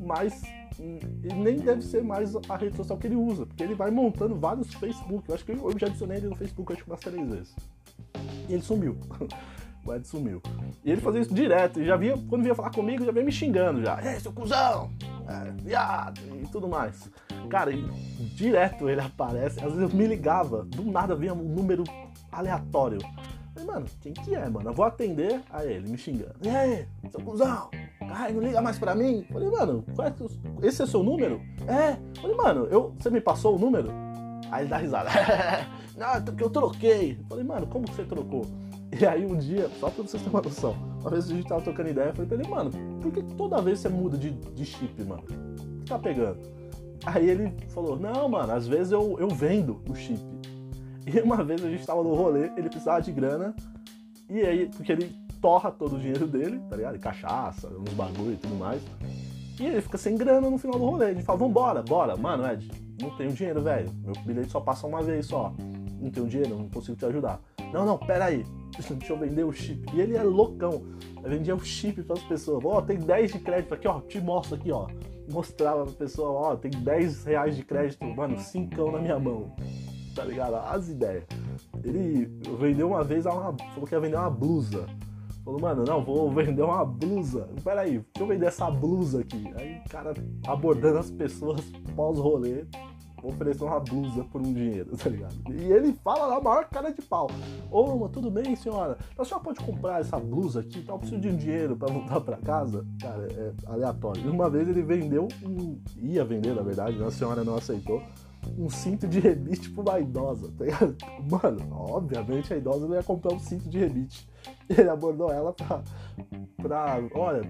mas 0.00 0.42
hum, 0.80 0.98
nem 1.36 1.56
deve 1.56 1.82
ser 1.82 2.02
mais 2.02 2.34
a 2.34 2.56
rede 2.56 2.76
social 2.76 2.98
que 2.98 3.06
ele 3.06 3.16
usa, 3.16 3.44
porque 3.44 3.62
ele 3.62 3.74
vai 3.74 3.90
montando 3.90 4.34
vários 4.36 4.72
Facebook. 4.72 5.28
Eu 5.28 5.34
acho 5.34 5.44
que 5.44 5.52
eu 5.52 5.78
já 5.78 5.86
adicionei 5.86 6.16
ele 6.16 6.28
no 6.28 6.36
Facebook 6.36 6.72
acho 6.72 6.82
que 6.82 6.90
umas 6.90 7.00
três 7.00 7.28
vezes. 7.28 7.54
E 8.48 8.54
ele 8.54 8.62
sumiu. 8.62 8.96
o 9.88 9.94
Ed 9.94 10.06
sumiu. 10.06 10.42
E 10.84 10.90
ele 10.90 11.00
fazia 11.00 11.20
isso 11.20 11.34
direto, 11.34 11.80
e 11.80 11.86
já 11.86 11.96
vinha, 11.96 12.16
quando 12.28 12.42
vinha 12.42 12.54
falar 12.54 12.70
comigo, 12.70 13.04
já 13.04 13.12
vinha 13.12 13.24
me 13.24 13.32
xingando 13.32 13.82
já. 13.82 13.98
Ei, 14.02 14.20
seu 14.20 14.32
cuzão! 14.32 14.90
É, 15.26 15.50
viado! 15.62 16.20
E 16.42 16.46
tudo 16.48 16.68
mais. 16.68 17.10
Cara, 17.48 17.72
e, 17.72 17.82
direto 18.34 18.88
ele 18.88 19.00
aparece, 19.00 19.58
às 19.60 19.72
vezes 19.72 19.90
eu 19.90 19.96
me 19.96 20.06
ligava, 20.06 20.64
do 20.64 20.84
nada 20.84 21.14
vinha 21.14 21.34
um 21.34 21.42
número 21.42 21.84
aleatório. 22.30 22.98
Falei, 23.54 23.66
mano, 23.66 23.86
quem 24.00 24.12
que 24.12 24.34
é, 24.34 24.48
mano? 24.48 24.70
Eu 24.70 24.74
vou 24.74 24.84
atender 24.84 25.40
a 25.50 25.64
ele, 25.64 25.88
me 25.88 25.98
xingando. 25.98 26.36
E 26.42 26.48
aí, 26.48 26.86
seu 27.10 27.20
cuzão? 27.20 27.70
Ai, 28.00 28.32
não 28.32 28.40
liga 28.40 28.62
mais 28.62 28.78
pra 28.78 28.94
mim? 28.94 29.26
Falei, 29.32 29.50
mano, 29.50 29.84
é, 29.98 30.66
esse 30.66 30.82
é 30.82 30.86
seu 30.86 31.02
número? 31.02 31.40
É. 31.66 31.96
Falei, 32.20 32.36
mano, 32.36 32.66
eu, 32.66 32.94
você 32.98 33.10
me 33.10 33.20
passou 33.20 33.56
o 33.56 33.58
número? 33.58 33.90
Aí 34.50 34.62
ele 34.62 34.70
dá 34.70 34.76
risada. 34.76 35.10
não, 35.96 36.22
porque 36.22 36.44
eu 36.44 36.50
troquei. 36.50 37.18
Falei, 37.28 37.44
mano, 37.44 37.66
como 37.66 37.84
que 37.84 37.94
você 37.94 38.04
trocou? 38.04 38.46
E 39.00 39.04
aí 39.04 39.26
um 39.26 39.36
dia, 39.36 39.68
só 39.78 39.90
pra 39.90 40.02
vocês 40.02 40.22
terem 40.22 40.28
uma 40.28 40.42
noção, 40.42 40.76
uma 41.00 41.10
vez 41.10 41.30
a 41.30 41.34
gente 41.34 41.46
tava 41.46 41.60
trocando 41.60 41.90
ideia, 41.90 42.08
eu 42.08 42.14
falei 42.14 42.28
pra 42.28 42.38
ele, 42.38 42.48
mano, 42.48 42.70
por 43.02 43.12
que 43.12 43.22
toda 43.22 43.60
vez 43.60 43.80
você 43.80 43.88
muda 43.88 44.16
de, 44.16 44.30
de 44.30 44.64
chip, 44.64 45.04
mano? 45.04 45.22
O 45.22 45.80
que 45.80 45.86
tá 45.86 45.98
pegando? 45.98 46.38
Aí 47.04 47.28
ele 47.28 47.54
falou, 47.68 47.98
não, 47.98 48.28
mano, 48.28 48.52
às 48.52 48.66
vezes 48.66 48.92
eu, 48.92 49.16
eu 49.18 49.28
vendo 49.28 49.80
o 49.88 49.94
chip. 49.94 50.20
E 51.06 51.20
uma 51.20 51.42
vez 51.44 51.64
a 51.64 51.70
gente 51.70 51.86
tava 51.86 52.02
no 52.02 52.14
rolê, 52.14 52.50
ele 52.56 52.68
precisava 52.68 53.00
de 53.00 53.12
grana, 53.12 53.54
e 54.28 54.40
aí, 54.42 54.70
porque 54.76 54.92
ele 54.92 55.16
torra 55.40 55.70
todo 55.70 55.96
o 55.96 55.98
dinheiro 55.98 56.26
dele, 56.26 56.60
tá 56.68 56.76
ligado? 56.76 56.98
cachaça, 56.98 57.68
uns 57.68 57.94
bagulho 57.94 58.32
e 58.32 58.36
tudo 58.36 58.54
mais. 58.56 58.82
E 59.58 59.66
ele 59.66 59.80
fica 59.80 59.98
sem 59.98 60.16
grana 60.16 60.48
no 60.50 60.58
final 60.58 60.78
do 60.78 60.84
rolê. 60.84 61.06
A 61.06 61.14
gente 61.14 61.24
fala, 61.24 61.38
vambora, 61.38 61.82
bora. 61.82 62.16
Mano, 62.16 62.46
Ed, 62.46 62.70
não 63.00 63.10
tenho 63.16 63.32
dinheiro, 63.32 63.62
velho. 63.62 63.90
Meu 64.04 64.12
bilhete 64.24 64.50
só 64.50 64.60
passa 64.60 64.86
uma 64.86 65.02
vez 65.02 65.26
só. 65.26 65.52
Não 66.00 66.10
tenho 66.10 66.28
dinheiro, 66.28 66.56
não 66.56 66.68
consigo 66.68 66.96
te 66.96 67.04
ajudar. 67.06 67.40
Não, 67.72 67.84
não, 67.84 67.98
pera 67.98 68.26
aí. 68.26 68.44
Deixa 68.78 69.12
eu 69.12 69.18
vender 69.18 69.44
o 69.44 69.52
chip. 69.52 69.84
E 69.94 70.00
ele 70.00 70.16
é 70.16 70.22
loucão. 70.22 70.84
Eu 71.22 71.30
vendia 71.30 71.54
o 71.54 71.60
chip 71.60 72.02
para 72.02 72.16
as 72.16 72.22
pessoas. 72.22 72.64
Ó, 72.64 72.78
oh, 72.78 72.82
tem 72.82 72.98
10 72.98 73.32
de 73.32 73.38
crédito 73.40 73.74
aqui, 73.74 73.88
ó. 73.88 74.00
Te 74.00 74.20
mostro 74.20 74.54
aqui, 74.54 74.70
ó. 74.70 74.86
Mostrava 75.30 75.84
pra 75.84 75.94
pessoa, 75.94 76.30
ó, 76.30 76.52
oh, 76.52 76.56
tem 76.56 76.70
10 76.70 77.24
reais 77.24 77.56
de 77.56 77.62
crédito, 77.62 78.04
mano, 78.04 78.38
5 78.38 78.90
na 78.92 78.98
minha 78.98 79.18
mão. 79.18 79.54
Tá 80.14 80.24
ligado? 80.24 80.56
As 80.56 80.88
ideias. 80.88 81.24
Ele 81.84 82.26
vendeu 82.58 82.88
uma 82.88 83.04
vez, 83.04 83.26
uma, 83.26 83.54
falou 83.74 83.86
que 83.86 83.94
ia 83.94 84.00
vender 84.00 84.16
uma 84.16 84.30
blusa. 84.30 84.86
Falou, 85.44 85.60
mano, 85.60 85.84
não, 85.84 86.04
vou 86.04 86.30
vender 86.30 86.62
uma 86.62 86.84
blusa. 86.84 87.48
Peraí, 87.64 87.92
deixa 87.92 88.04
eu 88.20 88.26
vender 88.26 88.46
essa 88.46 88.70
blusa 88.70 89.20
aqui. 89.20 89.50
Aí, 89.56 89.80
cara, 89.88 90.14
abordando 90.46 90.98
as 90.98 91.10
pessoas 91.10 91.60
pós-rolê, 91.94 92.66
oferecer 93.22 93.64
uma 93.64 93.80
blusa 93.80 94.24
por 94.24 94.40
um 94.40 94.52
dinheiro, 94.52 94.96
tá 94.96 95.08
ligado? 95.10 95.34
E 95.50 95.72
ele 95.72 95.92
fala 96.04 96.26
lá, 96.26 96.40
maior 96.40 96.68
cara 96.68 96.90
de 96.90 97.02
pau. 97.02 97.30
Ô, 97.70 98.08
tudo 98.08 98.30
bem, 98.30 98.54
senhora? 98.56 98.98
A 99.18 99.24
senhora 99.24 99.44
pode 99.44 99.60
comprar 99.60 100.00
essa 100.00 100.18
blusa 100.18 100.60
aqui? 100.60 100.82
Tá? 100.82 100.92
Eu 100.92 100.98
preciso 100.98 101.20
de 101.20 101.28
um 101.28 101.36
dinheiro 101.36 101.76
para 101.76 101.92
voltar 101.92 102.20
para 102.20 102.36
casa? 102.36 102.84
Cara, 103.00 103.26
é 103.30 103.52
aleatório. 103.66 104.24
E 104.24 104.28
uma 104.28 104.48
vez 104.48 104.68
ele 104.68 104.82
vendeu, 104.82 105.28
um... 105.44 105.78
ia 105.96 106.24
vender, 106.24 106.54
na 106.54 106.62
verdade, 106.62 106.98
né? 106.98 107.06
a 107.06 107.10
senhora 107.10 107.44
não 107.44 107.56
aceitou. 107.56 108.02
um 108.56 108.70
cinto 108.70 109.06
de 109.06 109.18
rebite 109.20 109.70
pra 109.70 109.82
uma 109.82 110.00
idosa, 110.00 110.52
tá 110.56 110.64
ligado? 110.64 110.96
Mano, 111.30 111.60
obviamente 111.72 112.52
a 112.54 112.56
idosa 112.56 112.86
não 112.86 112.94
ia 112.94 113.02
comprar 113.02 113.34
um 113.34 113.38
cinto 113.38 113.68
de 113.68 113.78
rebite. 113.78 114.28
Ele 114.68 114.88
abordou 114.88 115.30
ela 115.32 115.52
pra. 115.52 115.82
pra 116.56 117.00
olha, 117.14 117.42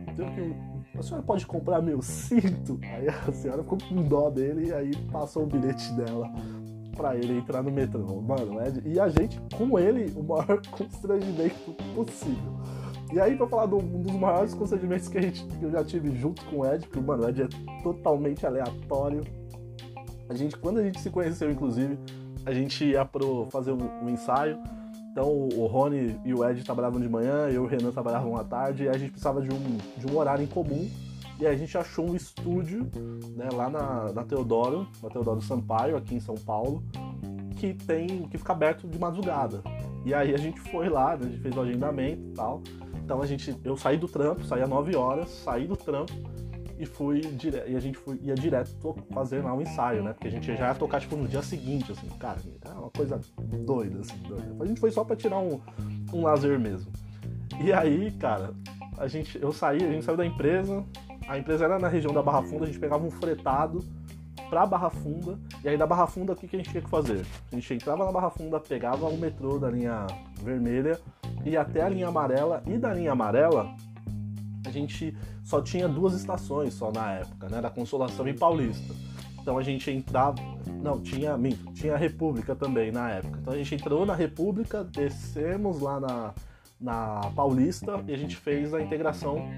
a 0.99 1.03
senhora 1.03 1.23
pode 1.23 1.47
comprar 1.47 1.81
meu 1.81 2.03
cinto? 2.03 2.79
Aí 2.83 3.09
a 3.09 3.33
senhora 3.33 3.63
ficou 3.63 3.79
com 3.79 4.03
dó 4.03 4.31
dele 4.31 4.69
e 4.69 4.73
aí 4.73 4.97
passou 5.13 5.45
o 5.45 5.47
bilhete 5.47 5.93
dela 5.95 6.31
pra 6.97 7.17
ele 7.17 7.39
entrar 7.39 7.63
no 7.63 7.71
metrô. 7.71 8.21
Mano, 8.21 8.61
Ed, 8.61 8.83
e 8.85 8.99
a 8.99 9.09
gente, 9.09 9.41
com 9.57 9.79
ele, 9.79 10.13
o 10.17 10.23
maior 10.23 10.61
constrangimento 10.71 11.73
possível. 11.95 12.59
E 13.13 13.21
aí, 13.21 13.37
pra 13.37 13.47
falar 13.47 13.67
do, 13.67 13.79
um 13.79 14.03
dos 14.03 14.15
maiores 14.17 14.53
constrangimentos 14.53 15.09
que, 15.09 15.17
a 15.17 15.23
gente, 15.23 15.45
que 15.45 15.63
eu 15.63 15.71
já 15.71 15.83
tive 15.85 16.15
junto 16.17 16.45
com 16.47 16.59
o 16.59 16.67
Ed, 16.67 16.87
porque, 16.87 17.01
mano, 17.01 17.25
o 17.25 17.29
Ed 17.29 17.43
é 17.43 17.49
totalmente 17.83 18.45
aleatório. 18.45 19.23
A 20.29 20.35
gente, 20.35 20.59
quando 20.59 20.79
a 20.79 20.83
gente 20.83 21.01
se 21.01 21.09
conheceu, 21.09 21.51
inclusive, 21.51 21.97
a 22.45 22.53
gente 22.53 22.85
ia 22.85 23.05
pro 23.05 23.47
fazer 23.51 23.73
um, 23.73 24.05
um 24.05 24.11
ensaio. 24.11 24.59
Então 25.11 25.31
o 25.31 25.67
Rony 25.67 26.19
e 26.25 26.33
o 26.33 26.49
Ed 26.49 26.63
trabalhavam 26.63 27.01
de 27.01 27.09
manhã, 27.09 27.49
eu 27.49 27.55
e 27.55 27.59
o 27.59 27.67
Renan 27.67 27.91
trabalhavam 27.91 28.37
à 28.37 28.45
tarde, 28.45 28.85
e 28.85 28.89
a 28.89 28.97
gente 28.97 29.11
precisava 29.11 29.41
de 29.41 29.53
um, 29.53 29.77
de 29.97 30.07
um 30.13 30.17
horário 30.17 30.43
em 30.43 30.47
comum. 30.47 30.89
E 31.41 31.47
a 31.47 31.55
gente 31.55 31.79
achou 31.79 32.11
um 32.11 32.17
estúdio 32.17 32.89
né, 33.37 33.49
lá 33.53 33.71
na, 33.71 34.13
na 34.13 34.25
Teodoro, 34.25 34.89
na 35.01 35.09
Teodoro 35.09 35.41
Sampaio, 35.41 35.97
aqui 35.97 36.17
em 36.17 36.21
São 36.21 36.35
Paulo, 36.35 36.83
que 37.57 37.75
tem. 37.75 38.29
que 38.29 38.37
fica 38.37 38.53
aberto 38.53 38.89
de 38.89 38.99
madrugada. 38.99 39.63
E 40.05 40.13
aí 40.13 40.35
a 40.35 40.39
gente 40.39 40.61
foi 40.61 40.89
lá, 40.89 41.17
né, 41.17 41.27
a 41.27 41.29
gente 41.29 41.41
fez 41.41 41.57
o 41.57 41.61
agendamento 41.61 42.23
e 42.23 42.33
tal. 42.33 42.63
Então 43.05 43.23
a 43.23 43.27
gente. 43.27 43.57
Eu 43.63 43.77
saí 43.77 43.97
do 43.97 44.09
trampo, 44.09 44.45
saí 44.45 44.63
às 44.63 44.69
9 44.69 44.97
horas, 44.97 45.29
saí 45.29 45.67
do 45.67 45.77
trampo 45.77 46.13
e 46.79 46.87
fui 46.87 47.21
dire... 47.21 47.63
e 47.67 47.77
a 47.77 47.81
gente 47.81 47.99
foi, 47.99 48.19
ia 48.23 48.35
direto 48.35 48.95
fazer 49.13 49.43
lá 49.43 49.53
um 49.53 49.61
ensaio, 49.61 50.03
né? 50.03 50.13
Porque 50.13 50.29
a 50.29 50.31
gente 50.31 50.47
já 50.47 50.69
ia 50.69 50.75
tocar 50.75 51.01
tipo 51.01 51.17
no 51.17 51.27
dia 51.27 51.43
seguinte, 51.43 51.91
assim, 51.91 52.09
cara, 52.19 52.39
é 52.65 52.71
uma 52.71 52.91
coisa 52.91 53.21
doida, 53.65 54.01
assim, 54.01 54.17
doida. 54.19 54.57
A 54.61 54.67
gente 54.67 54.79
foi 54.79 54.91
só 54.91 55.05
pra 55.05 55.17
tirar 55.17 55.39
um, 55.39 55.61
um 56.13 56.23
lazer 56.23 56.59
mesmo. 56.59 56.93
E 57.61 57.73
aí, 57.73 58.13
cara, 58.13 58.55
a 58.97 59.09
gente, 59.09 59.41
eu 59.43 59.53
saí, 59.53 59.85
a 59.85 59.91
gente 59.91 60.05
saiu 60.05 60.17
da 60.17 60.25
empresa, 60.25 60.85
a 61.29 61.37
empresa 61.37 61.65
era 61.65 61.79
na 61.79 61.89
região 61.89 62.13
da 62.13 62.23
Barra 62.23 62.43
Funda, 62.43 62.65
a 62.65 62.67
gente 62.67 62.79
pegava 62.79 63.05
um 63.05 63.11
fretado 63.11 63.85
pra 64.49 64.65
Barra 64.65 64.89
Funda, 64.89 65.39
e 65.63 65.69
aí 65.69 65.77
da 65.77 65.87
Barra 65.87 66.07
Funda 66.07 66.33
o 66.33 66.37
que, 66.37 66.47
que 66.47 66.57
a 66.57 66.59
gente 66.59 66.71
tinha 66.71 66.83
que 66.83 66.89
fazer? 66.89 67.27
A 67.53 67.55
gente 67.55 67.75
entrava 67.75 68.05
na 68.05 68.13
Barra 68.13 68.31
Funda, 68.31 68.61
pegava 68.61 69.07
o 69.07 69.19
metrô 69.19 69.59
da 69.59 69.69
linha 69.69 70.07
vermelha, 70.43 70.99
ia 71.45 71.61
até 71.61 71.83
a 71.83 71.89
linha 71.89 72.09
amarela, 72.09 72.63
e 72.67 72.79
da 72.79 72.95
linha 72.95 73.13
amarela 73.13 73.75
a 74.69 74.73
gente 74.73 75.17
só 75.45 75.61
tinha 75.61 75.89
duas 75.89 76.15
estações 76.15 76.75
só 76.75 76.93
na 76.93 77.13
época, 77.15 77.49
né? 77.49 77.61
Da 77.61 77.71
Consolação 77.71 78.27
e 78.29 78.35
Paulista. 78.35 78.95
Então 79.41 79.57
a 79.57 79.63
gente 79.63 79.91
entrava. 79.91 80.37
Não, 80.83 81.01
tinha. 81.01 81.37
Minto, 81.37 81.73
tinha 81.73 81.97
República 81.97 82.55
também 82.55 82.93
na 82.93 83.11
época. 83.11 83.39
Então 83.41 83.55
a 83.55 83.57
gente 83.57 83.75
entrou 83.75 84.05
na 84.05 84.15
República, 84.15 84.85
descemos 84.85 85.81
lá 85.81 85.99
na, 85.99 86.35
na 86.81 87.31
Paulista 87.35 88.03
e 88.07 88.13
a 88.13 88.17
gente 88.17 88.37
fez 88.37 88.75
a 88.75 88.81
integração 88.81 89.49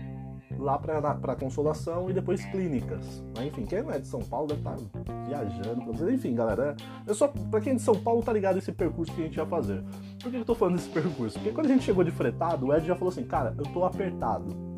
lá 0.60 0.78
para 0.78 1.34
Consolação 1.36 2.10
e 2.10 2.12
depois 2.12 2.44
clínicas. 2.44 3.22
Mas, 3.34 3.46
enfim, 3.46 3.64
quem 3.64 3.82
não 3.82 3.90
é 3.90 3.98
de 3.98 4.06
São 4.06 4.20
Paulo 4.20 4.48
deve 4.48 4.60
estar 4.60 4.76
tá 4.76 5.24
viajando. 5.26 6.10
Enfim, 6.10 6.34
galera, 6.34 6.76
eu 7.06 7.14
só 7.14 7.28
para 7.28 7.60
quem 7.60 7.72
é 7.72 7.76
de 7.76 7.82
São 7.82 7.94
Paulo 7.94 8.22
tá 8.22 8.32
ligado 8.32 8.58
esse 8.58 8.72
percurso 8.72 9.12
que 9.12 9.22
a 9.22 9.24
gente 9.24 9.36
ia 9.36 9.46
fazer. 9.46 9.82
Por 10.22 10.30
que 10.30 10.36
eu 10.36 10.44
tô 10.44 10.54
falando 10.54 10.76
desse 10.76 10.88
percurso? 10.88 11.38
Porque 11.38 11.52
quando 11.52 11.66
a 11.66 11.70
gente 11.70 11.84
chegou 11.84 12.04
de 12.04 12.10
fretado, 12.10 12.66
o 12.66 12.74
Ed 12.74 12.86
já 12.86 12.94
falou 12.94 13.10
assim, 13.10 13.24
cara, 13.24 13.54
eu 13.56 13.64
tô 13.64 13.84
apertado 13.84 14.69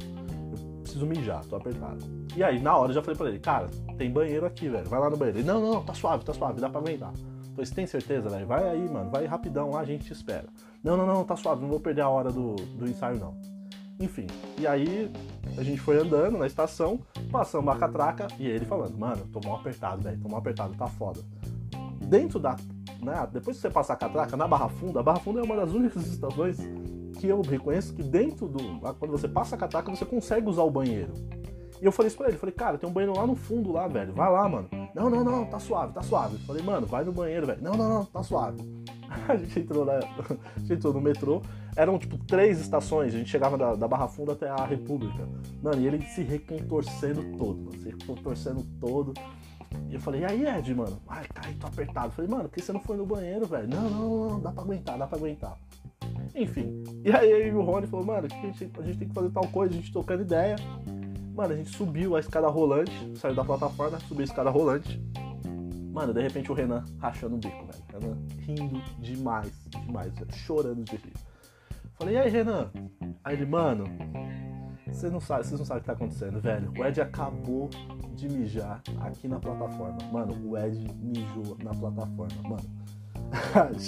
preciso 0.93 1.07
mijar, 1.07 1.45
tô 1.47 1.57
apertado. 1.57 1.99
E 2.37 2.43
aí, 2.43 2.61
na 2.61 2.77
hora, 2.77 2.91
eu 2.91 2.95
já 2.95 3.03
falei 3.03 3.17
pra 3.17 3.29
ele, 3.29 3.39
cara, 3.39 3.69
tem 3.97 4.11
banheiro 4.11 4.45
aqui, 4.45 4.69
velho, 4.69 4.89
vai 4.89 5.01
lá 5.01 5.11
no 5.11 5.17
banheiro. 5.17 5.39
Ele, 5.39 5.47
não, 5.47 5.61
não, 5.61 5.83
tá 5.83 5.95
suave, 5.95 6.25
tá 6.25 6.35
suave, 6.35 6.61
dá 6.61 6.69
pra 6.69 6.81
aguentar. 6.81 7.13
Falei, 7.53 7.67
você 7.67 7.75
tem 7.75 7.87
certeza, 7.87 8.29
velho? 8.29 8.47
Vai 8.47 8.69
aí, 8.69 8.89
mano, 8.89 9.11
vai 9.11 9.27
rapidão 9.27 9.71
lá, 9.71 9.81
a 9.81 9.85
gente 9.85 10.05
te 10.05 10.13
espera. 10.13 10.47
Não, 10.83 10.97
não, 10.97 11.07
não, 11.07 11.25
tá 11.25 11.37
suave, 11.37 11.63
não 11.63 11.69
vou 11.69 11.81
perder 11.81 12.03
a 12.03 12.09
hora 12.09 12.31
do, 12.31 12.57
do 12.57 12.89
ensaio, 12.89 13.19
não. 13.19 13.35
Enfim, 14.01 14.27
e 14.59 14.67
aí 14.67 15.11
a 15.57 15.63
gente 15.63 15.81
foi 15.81 15.99
andando 15.99 16.39
na 16.39 16.47
estação, 16.47 17.01
passando 17.31 17.71
a 17.71 17.77
catraca, 17.77 18.27
e 18.39 18.47
ele 18.47 18.65
falando, 18.65 18.97
mano, 18.99 19.27
tô 19.33 19.41
mal 19.47 19.57
apertado, 19.57 20.03
velho, 20.03 20.19
tô 20.21 20.29
mal 20.29 20.41
apertado, 20.41 20.75
tá 20.75 20.87
foda. 20.87 21.21
Dentro 22.01 22.39
da. 22.39 22.57
Né, 23.01 23.29
depois 23.33 23.57
que 23.57 23.63
você 23.63 23.71
passar 23.71 23.95
a 23.95 23.97
catraca, 23.97 24.37
na 24.37 24.47
Barra 24.47 24.69
Funda, 24.69 25.01
a 25.01 25.03
Barra 25.03 25.19
Funda 25.19 25.41
é 25.41 25.43
uma 25.43 25.57
das 25.57 25.73
únicas 25.73 26.07
estações 26.09 26.59
que 27.23 27.29
eu 27.29 27.41
reconheço 27.41 27.95
que 27.95 28.03
dentro 28.03 28.49
do. 28.49 28.81
Quando 28.99 29.13
você 29.13 29.29
passa 29.29 29.55
a 29.55 29.59
catraca, 29.59 29.89
você 29.95 30.05
consegue 30.05 30.49
usar 30.49 30.65
o 30.65 30.71
banheiro. 30.71 31.13
E 31.81 31.85
eu 31.85 31.93
falei 31.93 32.09
isso 32.09 32.17
pra 32.17 32.29
ele, 32.29 32.37
falei, 32.37 32.53
cara, 32.53 32.77
tem 32.77 32.89
um 32.89 32.93
banheiro 32.93 33.17
lá 33.17 33.25
no 33.25 33.37
fundo 33.37 33.71
lá, 33.71 33.87
velho. 33.87 34.13
Vai 34.13 34.31
lá, 34.31 34.49
mano. 34.49 34.69
Não, 34.93 35.09
não, 35.09 35.23
não, 35.23 35.47
tá 35.47 35.61
suave, 35.61 35.93
tá 35.93 36.03
suave. 36.03 36.37
falei, 36.39 36.63
mano, 36.65 36.85
vai 36.85 37.05
no 37.05 37.13
banheiro, 37.13 37.47
velho. 37.47 37.63
Não, 37.63 37.75
não, 37.75 37.89
não, 37.89 38.05
tá 38.05 38.25
suave. 38.25 38.59
A 39.29 39.37
gente 39.37 39.61
entrou, 39.61 39.85
na, 39.85 39.93
a 40.57 40.59
gente 40.59 40.73
entrou 40.73 40.95
no 40.95 41.01
metrô. 41.01 41.43
Eram 41.77 41.99
tipo 41.99 42.17
três 42.19 42.59
estações. 42.59 43.15
A 43.15 43.19
gente 43.19 43.31
chegava 43.31 43.59
da, 43.59 43.75
da 43.75 43.87
Barra 43.87 44.09
Funda 44.09 44.33
até 44.33 44.49
a 44.49 44.65
República. 44.65 45.29
Mano, 45.63 45.81
e 45.81 45.87
ele 45.87 46.01
se 46.07 46.23
recontorcendo 46.23 47.23
todo, 47.37 47.63
mano. 47.63 47.79
Se 47.79 47.91
recontorcendo 47.91 48.65
todo. 48.81 49.13
E 49.91 49.95
eu 49.95 50.01
falei, 50.01 50.23
e 50.23 50.25
aí, 50.25 50.47
Ed, 50.47 50.75
mano? 50.75 50.99
Ai, 51.07 51.27
cara, 51.33 51.49
tô 51.61 51.67
apertado. 51.67 52.07
Eu 52.07 52.13
falei, 52.13 52.31
mano, 52.31 52.49
por 52.49 52.55
que 52.55 52.63
você 52.63 52.73
não 52.73 52.81
foi 52.81 52.97
no 52.97 53.05
banheiro, 53.05 53.47
velho? 53.47 53.69
Não, 53.69 53.91
não, 53.91 54.31
não, 54.31 54.41
dá 54.41 54.51
pra 54.51 54.63
aguentar, 54.63 54.99
dá 54.99 55.07
pra 55.07 55.19
aguentar. 55.19 55.59
Enfim. 56.35 56.83
E 57.05 57.11
aí 57.11 57.53
o 57.53 57.63
Rony 57.63 57.87
falou, 57.87 58.07
mano, 58.07 58.27
a 58.27 58.29
gente, 58.29 58.71
a 58.79 58.83
gente 58.83 58.99
tem 58.99 59.09
que 59.09 59.15
fazer 59.15 59.31
tal 59.31 59.47
coisa, 59.49 59.75
a 59.75 59.77
gente 59.77 59.93
tocando 59.93 60.23
ideia. 60.23 60.57
Mano, 61.35 61.55
a 61.55 61.57
gente 61.57 61.71
subiu 61.71 62.17
a 62.17 62.21
escada 62.21 62.49
rolante, 62.49 62.93
saiu 63.17 63.35
da 63.35 63.45
plataforma, 63.45 63.99
subiu 64.01 64.23
a 64.23 64.25
escada 64.25 64.51
rolante. 64.51 65.01
Mano, 65.93 66.15
de 66.15 66.23
repente 66.23 66.51
o 66.51 66.55
Renan 66.55 66.85
rachando 66.99 67.37
o 67.37 67.39
bico, 67.39 67.67
velho. 67.67 67.85
Renan 67.93 68.19
rindo 68.39 68.83
demais, 68.99 69.53
demais, 69.69 70.13
chorando 70.33 70.85
de 70.85 70.97
rir. 70.97 71.13
Falei, 71.95 72.17
e 72.17 72.19
aí, 72.19 72.31
Renan? 72.31 72.71
Aí 73.23 73.37
ele, 73.37 73.47
mano, 73.47 73.85
você 74.87 75.09
não 75.09 75.21
sabe, 75.21 75.47
vocês 75.47 75.59
não 75.59 75.67
sabem 75.67 75.79
o 75.79 75.83
que 75.83 75.87
tá 75.87 75.93
acontecendo, 75.93 76.41
velho. 76.41 76.73
O 76.77 76.85
Ed 76.85 77.01
acabou 77.01 77.69
de 78.15 78.29
mijar 78.29 78.83
aqui 79.01 79.29
na 79.29 79.39
plataforma. 79.39 79.99
Mano, 80.13 80.35
o 80.45 80.57
Ed 80.57 80.79
mijou 81.01 81.57
na 81.63 81.71
plataforma, 81.71 82.43
mano. 82.43 82.83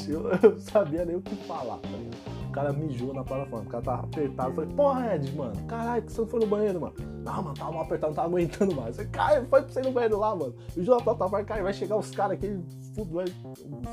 Eu, 0.08 0.58
sabia 0.58 1.04
nem 1.04 1.16
o 1.16 1.22
que 1.22 1.34
falar, 1.46 1.78
tá 1.78 1.88
ligado? 1.88 2.44
O 2.48 2.52
cara 2.54 2.72
mijou 2.72 3.12
na 3.12 3.24
plataforma, 3.24 3.66
o 3.66 3.68
cara 3.68 3.82
tava 3.82 4.02
apertado. 4.04 4.50
Eu 4.50 4.54
falei, 4.54 4.74
porra, 4.74 5.14
Ed, 5.16 5.32
mano, 5.36 5.66
caralho, 5.66 6.02
que 6.02 6.12
você 6.12 6.20
não 6.20 6.28
foi 6.28 6.40
no 6.40 6.46
banheiro, 6.46 6.80
mano? 6.80 6.94
Não, 7.24 7.42
mano, 7.42 7.54
tava 7.54 7.72
mal 7.72 7.82
apertado, 7.82 8.10
não 8.10 8.14
tava 8.14 8.28
aguentando 8.28 8.74
mais. 8.74 8.98
Eu 8.98 9.08
falei, 9.12 9.44
foi 9.46 9.62
pra 9.62 9.72
você 9.72 9.80
ir 9.80 9.84
no 9.84 9.92
banheiro 9.92 10.18
lá, 10.18 10.36
mano. 10.36 10.54
Mijou 10.76 10.96
na 10.96 11.02
plataforma, 11.02 11.44
cara, 11.44 11.62
vai 11.62 11.74
chegar 11.74 11.96
os 11.96 12.10
caras 12.12 12.38
aqui, 12.38 12.58
fudo, 12.94 13.18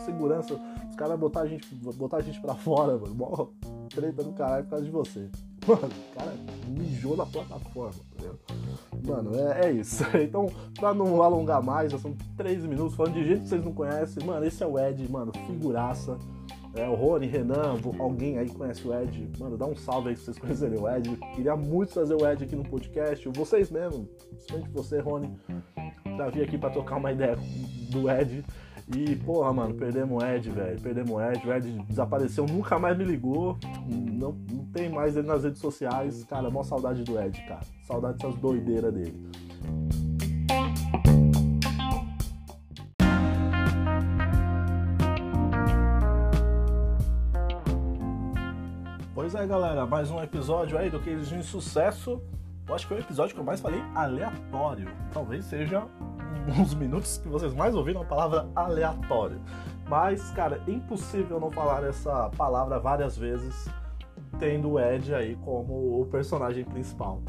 segurança, 0.05 0.53
os 0.89 0.95
caras 0.95 1.13
vão 1.13 1.19
botar 1.19 1.41
a 1.41 1.47
gente, 1.47 1.73
botar 1.75 2.17
a 2.17 2.21
gente 2.21 2.39
pra 2.39 2.53
fora, 2.53 2.97
mano. 2.97 3.15
Mó 3.15 3.47
treta 3.89 4.23
do 4.23 4.31
caralho 4.33 4.63
por 4.65 4.69
causa 4.71 4.85
de 4.85 4.91
você. 4.91 5.29
Mano, 5.67 5.87
o 5.87 6.15
cara 6.15 6.33
mijou 6.67 7.17
na 7.17 7.25
plataforma, 7.25 7.99
entendeu? 8.13 8.39
Mano, 9.05 9.31
é, 9.35 9.67
é, 9.67 9.71
isso. 9.71 10.03
Então, 10.21 10.47
pra 10.79 10.93
não 10.93 11.21
alongar 11.21 11.61
mais, 11.61 11.91
são 11.93 12.15
três 12.37 12.65
minutos 12.65 12.95
falando 12.95 13.13
de 13.13 13.23
gente 13.23 13.41
que 13.41 13.49
vocês 13.49 13.63
não 13.63 13.73
conhecem. 13.73 14.23
Mano, 14.25 14.45
esse 14.45 14.63
é 14.63 14.67
o 14.67 14.79
Ed, 14.79 15.09
mano, 15.11 15.31
figuraça. 15.47 16.17
É, 16.73 16.87
o 16.87 16.95
Rony, 16.95 17.27
Renan, 17.27 17.77
alguém 17.99 18.37
aí 18.37 18.49
conhece 18.49 18.87
o 18.87 18.97
Ed, 18.97 19.29
mano, 19.37 19.57
dá 19.57 19.65
um 19.65 19.75
salve 19.75 20.09
aí 20.09 20.15
se 20.15 20.23
vocês 20.23 20.37
conhecerem 20.39 20.79
o 20.79 20.89
Ed. 20.89 21.17
Queria 21.35 21.55
muito 21.55 21.91
trazer 21.91 22.15
o 22.15 22.25
Ed 22.25 22.45
aqui 22.45 22.55
no 22.55 22.63
podcast. 22.63 23.27
Vocês 23.29 23.69
mesmo, 23.69 24.07
principalmente 24.29 24.69
você, 24.71 24.99
Rony, 24.99 25.35
pra 26.15 26.29
vir 26.29 26.43
aqui 26.43 26.57
pra 26.57 26.69
tocar 26.69 26.95
uma 26.95 27.11
ideia 27.11 27.37
do 27.89 28.09
Ed. 28.09 28.45
E, 28.95 29.15
porra, 29.15 29.53
mano, 29.53 29.73
perdemos 29.73 30.21
o 30.21 30.25
Ed, 30.25 30.49
velho. 30.49 30.81
Perdemos 30.81 31.11
o 31.11 31.21
Ed. 31.21 31.47
O 31.47 31.53
Ed 31.53 31.71
desapareceu, 31.87 32.45
nunca 32.45 32.77
mais 32.77 32.97
me 32.97 33.05
ligou. 33.05 33.57
Não, 33.87 34.35
não 34.51 34.65
tem 34.65 34.89
mais 34.89 35.15
ele 35.15 35.27
nas 35.27 35.43
redes 35.43 35.61
sociais. 35.61 36.23
Cara, 36.25 36.49
mó 36.49 36.61
saudade 36.61 37.03
do 37.03 37.19
Ed, 37.19 37.41
cara. 37.47 37.61
Saudade 37.87 38.17
dessas 38.17 38.35
doideiras 38.35 38.93
dele. 38.93 39.29
Pois 49.15 49.35
é, 49.35 49.47
galera, 49.47 49.85
mais 49.85 50.11
um 50.11 50.21
episódio 50.21 50.77
aí 50.77 50.89
do 50.89 50.99
Queijos 50.99 51.29
de 51.29 51.41
Sucesso. 51.43 52.21
Eu 52.67 52.75
acho 52.75 52.85
que 52.85 52.93
foi 52.93 52.97
o 52.97 53.05
episódio 53.05 53.33
que 53.33 53.39
eu 53.39 53.45
mais 53.45 53.61
falei 53.61 53.81
aleatório. 53.95 54.89
Talvez 55.13 55.45
seja 55.45 55.87
uns 56.59 56.73
minutos 56.73 57.17
que 57.17 57.27
vocês 57.27 57.53
mais 57.53 57.75
ouviram 57.75 58.01
a 58.01 58.05
palavra 58.05 58.49
aleatório. 58.55 59.39
Mas, 59.87 60.31
cara, 60.31 60.61
impossível 60.67 61.39
não 61.39 61.51
falar 61.51 61.83
essa 61.83 62.29
palavra 62.37 62.79
várias 62.79 63.17
vezes, 63.17 63.67
tendo 64.39 64.71
o 64.71 64.79
Ed 64.79 65.13
aí 65.13 65.35
como 65.43 66.01
o 66.01 66.05
personagem 66.05 66.63
principal. 66.63 67.21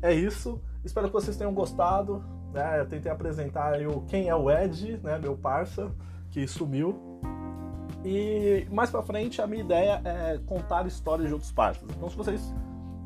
É 0.00 0.12
isso. 0.12 0.60
Espero 0.84 1.08
que 1.08 1.12
vocês 1.12 1.36
tenham 1.36 1.52
gostado. 1.52 2.22
Né? 2.52 2.80
Eu 2.80 2.86
tentei 2.86 3.10
apresentar 3.10 3.80
o 3.82 4.02
quem 4.02 4.28
é 4.28 4.36
o 4.36 4.50
Ed, 4.50 5.00
né, 5.02 5.18
meu 5.18 5.36
parça, 5.36 5.90
que 6.30 6.46
sumiu. 6.46 7.20
E 8.04 8.66
mais 8.70 8.90
pra 8.90 9.02
frente 9.02 9.40
a 9.40 9.46
minha 9.46 9.62
ideia 9.62 10.00
é 10.04 10.38
contar 10.46 10.86
histórias 10.86 11.26
de 11.26 11.32
outros 11.32 11.50
parceiros. 11.50 11.96
Então 11.96 12.08
se 12.08 12.16
vocês 12.16 12.54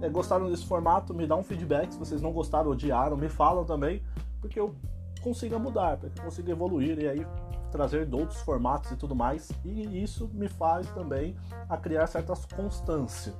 é, 0.00 0.08
gostaram 0.08 0.50
desse 0.50 0.66
formato, 0.66 1.14
me 1.14 1.26
dá 1.26 1.36
um 1.36 1.42
feedback. 1.42 1.92
Se 1.92 1.98
vocês 1.98 2.20
não 2.20 2.32
gostaram, 2.32 2.70
odiaram, 2.70 3.16
me 3.16 3.28
falam 3.28 3.64
também, 3.64 4.02
porque 4.40 4.58
eu 4.58 4.74
consiga 5.20 5.58
mudar, 5.58 5.96
para 5.96 6.10
que 6.10 6.18
eu 6.18 6.24
consiga 6.24 6.52
evoluir 6.52 6.98
e 6.98 7.08
aí 7.08 7.26
trazer 7.70 8.08
outros 8.12 8.40
formatos 8.40 8.90
e 8.90 8.96
tudo 8.96 9.14
mais, 9.14 9.50
e 9.64 10.02
isso 10.02 10.28
me 10.32 10.48
faz 10.48 10.88
também 10.90 11.36
a 11.68 11.76
criar 11.76 12.06
certas 12.06 12.44
constâncias. 12.46 13.34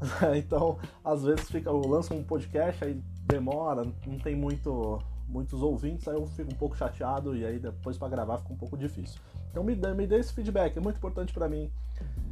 então, 0.36 0.78
às 1.04 1.24
vezes 1.24 1.50
fica, 1.50 1.68
eu 1.68 1.80
lanço 1.80 2.14
um 2.14 2.22
podcast, 2.22 2.84
aí 2.84 3.00
demora, 3.26 3.84
não 4.06 4.18
tem 4.18 4.34
muito, 4.34 4.98
muitos 5.28 5.62
ouvintes, 5.62 6.08
aí 6.08 6.14
eu 6.14 6.26
fico 6.26 6.52
um 6.52 6.56
pouco 6.56 6.76
chateado 6.76 7.36
e 7.36 7.44
aí 7.44 7.58
depois 7.58 7.98
para 7.98 8.08
gravar 8.08 8.38
fica 8.38 8.52
um 8.52 8.56
pouco 8.56 8.76
difícil. 8.76 9.20
Então 9.50 9.62
me 9.62 9.74
dê, 9.74 9.92
me 9.92 10.06
dê 10.06 10.18
esse 10.18 10.32
feedback, 10.32 10.76
é 10.76 10.80
muito 10.80 10.96
importante 10.96 11.32
para 11.32 11.48
mim, 11.48 11.70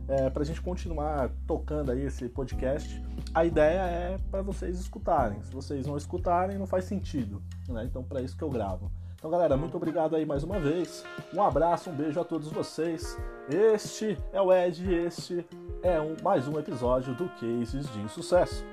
é, 0.08 0.30
para 0.30 0.42
a 0.42 0.46
gente 0.46 0.60
continuar 0.60 1.30
tocando 1.46 1.90
aí 1.90 2.02
esse 2.02 2.28
podcast. 2.28 3.02
A 3.34 3.44
ideia 3.44 3.80
é 3.80 4.18
para 4.30 4.42
vocês 4.42 4.78
escutarem. 4.78 5.42
Se 5.42 5.52
vocês 5.52 5.86
não 5.86 5.96
escutarem, 5.96 6.58
não 6.58 6.66
faz 6.66 6.84
sentido. 6.84 7.42
Né? 7.68 7.84
Então, 7.84 8.02
para 8.02 8.20
isso 8.20 8.36
que 8.36 8.42
eu 8.42 8.50
gravo. 8.50 8.90
Então, 9.18 9.30
galera, 9.30 9.56
muito 9.56 9.76
obrigado 9.76 10.14
aí 10.14 10.24
mais 10.24 10.44
uma 10.44 10.60
vez. 10.60 11.04
Um 11.34 11.42
abraço, 11.42 11.90
um 11.90 11.94
beijo 11.94 12.20
a 12.20 12.24
todos 12.24 12.48
vocês. 12.48 13.18
Este 13.50 14.16
é 14.32 14.40
o 14.40 14.52
Ed, 14.52 14.92
este 14.94 15.44
é 15.82 16.00
um, 16.00 16.16
mais 16.22 16.46
um 16.46 16.58
episódio 16.58 17.14
do 17.14 17.28
Cases 17.30 17.90
de 17.92 18.00
Insucesso. 18.00 18.64